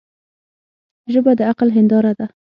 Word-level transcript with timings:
ژبه 1.13 1.31
د 1.39 1.41
عقل 1.49 1.69
هنداره 1.77 2.11
ده 2.19 2.25